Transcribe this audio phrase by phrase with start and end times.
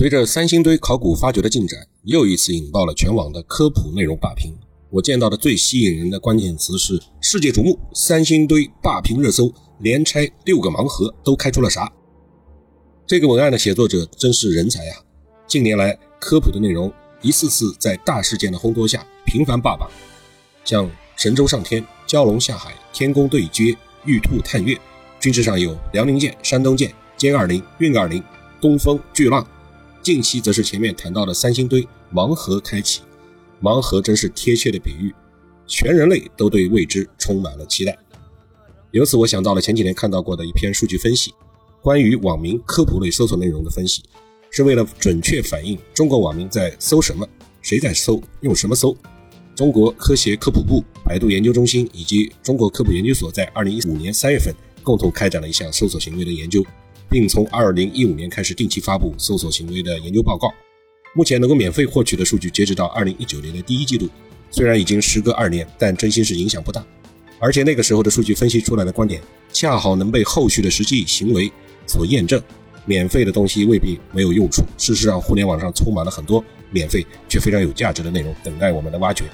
[0.00, 4.56] 随着三星堆考古发掘的进展，又一次引爆了全网的科普内容霸屏。
[4.88, 11.92] 我见到的最吸引人的关键词是“世界瞩目”，三星堆霸屏热搜，连拆六个盲盒都开出了啥？
[13.06, 15.04] 这个文案的写作者真是人才啊！
[15.46, 16.90] 近年来科普的内容
[17.20, 19.86] 一次次在大事件的烘托下频繁霸榜，
[20.64, 23.76] 像神舟上天、蛟龙下海、天宫对接、
[24.06, 24.78] 玉兔探月；
[25.20, 28.24] 军事上有辽宁舰、山东舰、歼二零、运二零、
[28.62, 29.46] 东风、巨浪。
[30.02, 33.02] 近期则是前面谈到的三星堆盲盒开启，
[33.60, 35.14] 盲盒真是贴切的比喻，
[35.66, 37.98] 全人类都对未知充满了期待。
[38.92, 41.34] 由此我想到了前几年看到过的一篇数据分析，
[41.82, 44.02] 关于网民科普类搜索内容的分析，
[44.50, 47.28] 是为了准确反映中国网民在搜什么、
[47.60, 48.96] 谁在搜、用什么搜。
[49.54, 56.64] 中国科协科普部、百度研究中心以及中国科普研究所在二零一五年三月份共同开展了一项搜索行为的研究。
[57.10, 60.48] 并从二零一五年开始定期发布搜索行为的研究报告。
[61.14, 64.08] 目前能够免费获取的数据，截止到二零一九年的第一季度，
[64.50, 66.82] 虽然已经时隔二年，但真心是影响不大。
[67.40, 69.20] 而且那个时候的数据分析出来的观点，
[69.52, 71.50] 恰好能被后续的实际行为
[71.86, 72.40] 所验证。
[72.86, 74.62] 免费的东西未必没有用处。
[74.78, 79.24] 事实上，互联网上充满了很多免费却非常有价值的内容，等待我们的挖掘。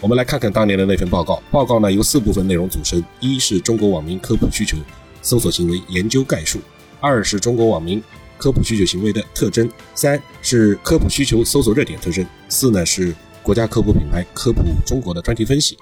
[0.00, 1.42] 我们来看看当年的那份报告。
[1.50, 4.78] 报告呢由四部分内容组成：一是中国网民科普需求
[5.22, 6.60] 搜索行为研究概述。
[7.04, 8.02] 二是中国网民
[8.38, 15.76] 科普需求行为的特征，三是科普需求搜索热点特征，四呢是国家科普品牌科普中国的专题分析。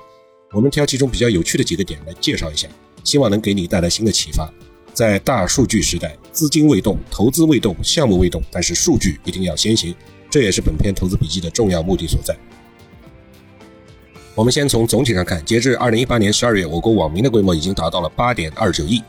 [0.52, 2.66] 我们挑其中比较有趣的几个点来介绍一下，
[3.04, 4.52] 希望能给你带来新的启发。
[4.92, 9.94] 在大数据时代，资金未动，投资未动，项目未动，但是数据一定要先行，
[10.28, 12.36] 这也是本篇投资笔记的重要目的所在。
[14.34, 19.02] 我们先从总体上看，截至二零一八年十二月，我国网民的规模已经达到了八点二九亿。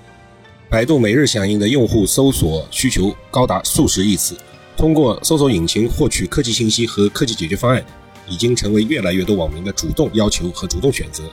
[0.74, 4.36] 百度每日响应的用户搜索需求高达数十亿次，
[4.76, 7.86] 通过搜索引擎获取科技信息和科技解决方案，
[8.28, 11.26] 已经成为越来越多网民的主动要求和主动选择。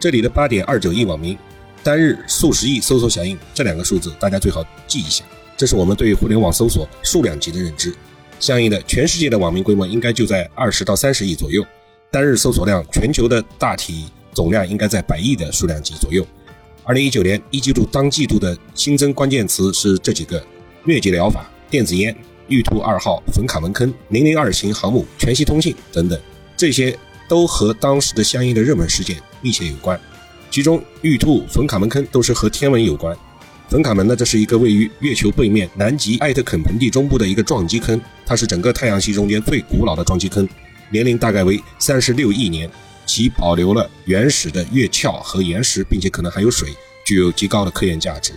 [0.00, 1.38] 这里的八点二九亿网民，
[1.84, 5.24] 单日数十亿搜索响应这两个数字，大家最好记一下，
[5.56, 7.94] 这是我们对互联网搜索数量级的认知。
[8.40, 11.64] 相应的，全世界的网民规模应该就在二十到三十亿左右，
[12.10, 16.26] 单日搜索量，全球的大体总量应该在百亿的数量级左右。
[16.84, 20.42] 二零一九年一季度当季度的新增关键词是这几个：
[20.86, 22.16] 疟疾疗法、电子烟、
[22.48, 26.18] 玉兔二号、冯卡门坑、零零二型航母、全息通信等等，
[26.56, 26.98] 这些
[27.28, 30.00] 都和当时的相应的热门事件密切有关。
[30.50, 33.16] 其中，玉兔、冯卡门坑都是和天文有关。
[33.68, 40.48] 冯卡门呢，这是一个位于月球背面南极艾特肯盆地中部的一个撞击坑，它是整个太阳系中间最古老的撞击坑，
[40.90, 42.68] 年龄大概为三十六亿年。
[43.06, 46.70] 其保留了原始的月壳和岩石，并且可能还有水，
[47.04, 48.32] 具有极高的科研价值。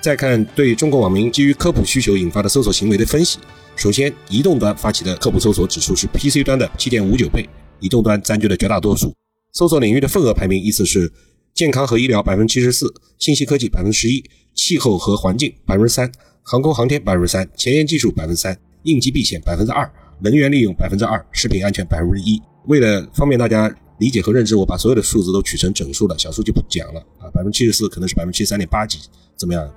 [0.00, 3.38] 再看对中国网民基于科普需求引发的搜索行为的分析，
[3.74, 7.48] 首先，移动端发起的科普搜索指数是 PC 端的7.59倍，
[7.80, 9.14] 移动端占据了绝大多数。
[9.52, 11.10] 搜索领域的份额排名依次是：
[11.54, 14.22] 健康和医疗百分之七十四，信息科技百分之十一，
[14.54, 22.38] 气候和环境百分之三，航空航天百分之三，前沿技术百分之三，应急避险百分之二，能源利用百分之二，食品安全百分之一。
[22.66, 23.74] 为了方便大家。
[23.98, 27.30] 理解和认知，我把所有的数字都取成整数了，小数就不讲了啊。
[27.32, 28.98] 百分之七十四可能是百分之七十三点八几，
[29.36, 29.70] 怎么样？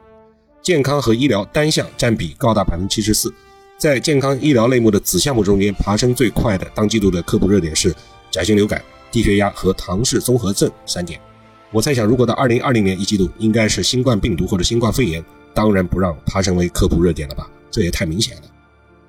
[0.63, 3.31] 健康和医疗单项占比高达百分之七十四，
[3.77, 7.95] 在健康医疗类目的子项目中间，爬升最快的当季度的科普热点是
[8.31, 11.19] 甲型流感、低血压和唐氏综合症三点。
[11.71, 15.23] 我猜想，如果到二零二零年一季度，应该是新冠病毒或者新冠肺炎，
[15.53, 17.49] 当然不让爬升为科普热点了吧？
[17.69, 18.43] 这也太明显了。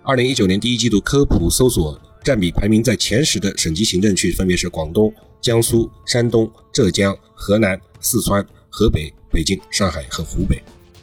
[0.02, 1.98] 二零一九年第一季度科普搜索。
[2.22, 10.62] 占比排名在前十的省级行政区分别是广东、江苏、山东、浙江、河南、四川、河北、北京、上海和湖北。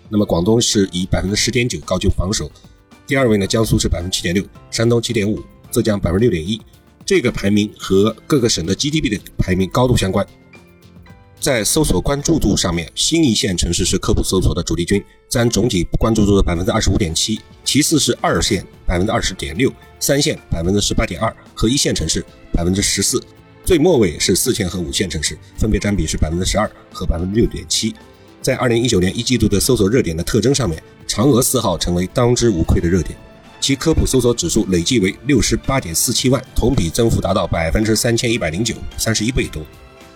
[0.09, 2.51] 那么广东是以百分之十点九高居榜首，
[3.07, 6.61] 第二位呢，江苏是百分之七点六，山东七点五，浙江百分之六点一。
[7.05, 10.25] 这个排名和各个省的 GDP 的排名高度相关。
[11.45, 17.39] 在搜索关注度上面，新一线城市是科普搜索的主力军，占总体关注度的百分之二十五点七。
[17.63, 23.21] 其次是二线百分之二十点六，三线百分之十八点二和一线城市百分之十四。
[23.63, 27.93] 最末位是四线和五线城市，分别占比是百分之十二和百分之六点七。
[28.41, 33.15] 在二零一九年一季度的搜索热点的特征上面，嫦娥四号成为当之无愧的热点，
[33.61, 39.63] 其科普搜索指数累计为六十八点四七万，同比增幅达到百分之三千一百零九，三十一倍多。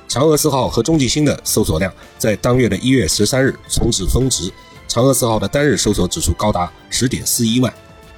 [0.09, 4.51] 嫦娥四号和中继星的搜索量在当月的一月十三日从此峰值，
[4.87, 7.71] 嫦娥四号的单日搜索指数高达十点四一万。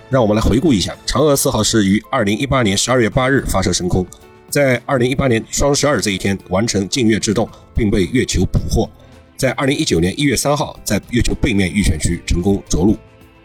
[0.09, 4.07] 让我们来回顾一下，嫦娥四号是于二零一八年十二月八日发射升空，
[4.49, 8.89] 在二零一八年双十二这一天完成近月制动，并被月球捕获，
[9.35, 12.95] 在二零一九年一月三号在月球背面预选区成功着陆。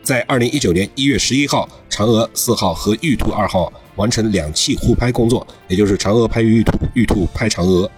[0.04, 7.90] 在二零一九年一月十一号，嫦娥四号和玉兔二号完成两器互拍工作，也就是嫦娥拍玉兔，玉兔拍嫦娥。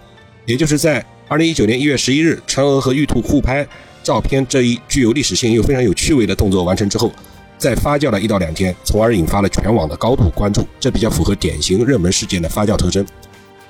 [0.49, 3.65] 也就是在二零一九年一月十一日，嫦娥和玉兔互拍
[4.01, 7.13] 照片这一具有历史性又非常有趣味的动作完成之后，
[7.59, 10.67] 在发酵了一到两天，从而引发了全网的高度关注。
[10.79, 13.05] 这比较符合典型热门事件的发酵特征。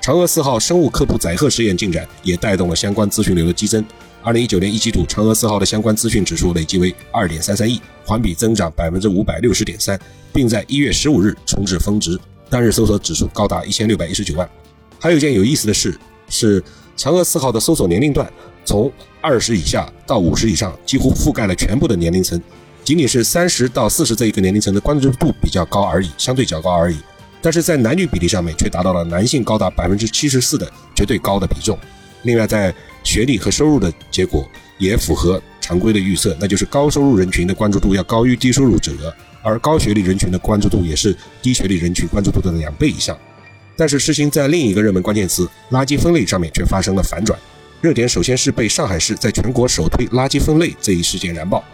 [0.00, 3.84] 嫦娥四号生物科普载荷实验进展也带动了相关资讯流的激增。
[4.22, 10.00] 二零一九年一季度，嫦娥四号的相关资讯指数累计为二点三三亿，环比增长百分之五百六十点三，
[10.32, 12.18] 并在一月十五日重置峰值，
[12.48, 14.48] 单日搜索指数高达一千六百一十九万。
[14.98, 15.94] 还有一件有意思的事
[16.30, 16.62] 是，
[16.96, 18.26] 嫦娥四号的搜索年龄段
[18.64, 18.90] 从
[19.20, 22.40] 二十以下到五十以上，几乎覆盖了全部的年龄层，
[22.84, 26.96] 仅仅是三十到四十这一个年龄层的关注度比较高而已，相对较高而已。
[27.42, 31.76] 但是在男女比例上面，却达到了男性高达百分之七十四的绝对高的比重。
[32.22, 32.72] 另外，在
[33.02, 34.46] 学历和收入的结果
[34.78, 38.92] 也符合常规的预测，那就是高收入人群的关注度要高于低收入者，
[39.42, 43.18] 而高学历人群的关注度也是低学历人群关注度的两倍以上。
[43.80, 47.40] 但是事情在另一个热门关键词“垃圾分类”上面却发生了反转，
[47.80, 51.64] 热点首先是被上海市在全国首推垃圾分类这一事件燃爆，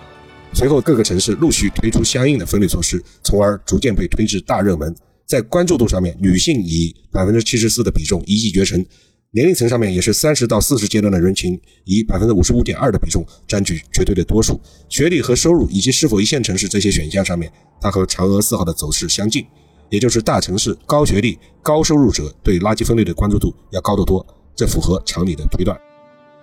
[0.55, 4.95] 随后各个城市陆续推出相应的分类措施，从而逐渐被推至大热门。
[5.27, 8.87] 在关注度上面，女性以百分之七十四的比重一骑绝尘。
[9.33, 14.61] 年龄层上面也是三十到四十阶段的人群，以百分之五十五点二的比重占据绝对的多数。
[14.89, 17.51] 学历和收入以及是否一线城市这些选项上面，
[17.81, 19.45] 它和嫦娥四号的走势相近，
[19.89, 24.25] 也就是大城市高学历、高收入者对垃圾分类的关注度要高得多，
[24.55, 25.79] 这符合常理的推断。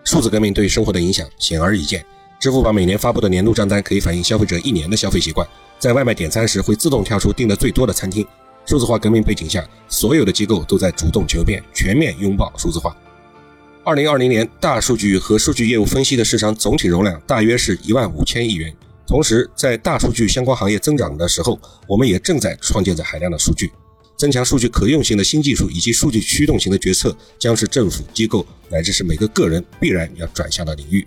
[0.04, 2.06] 数字革命对生活的影响显而易见，
[2.40, 5.48] 支付宝每年发布的年度账单可以反映消费者一年的消费习惯，
[5.80, 8.26] 在外卖点餐时会自动跳出订的最多的餐厅。
[8.66, 12.96] 数字化革命背景下，所有的机构都在主动求变，全面拥抱数字化。
[13.84, 18.74] 二零二零年，大数据和数据业务分析的市场总体容量大约是一万五千亿元。
[19.06, 23.72] 同时，在大数据相关行业增长的时候，我们也正在创建着海量的数据。
[24.16, 31.06] 增强数据可用性的新技术以及数据驱动型的决策，将是政府机构乃至是每个个人必然要转向的领域。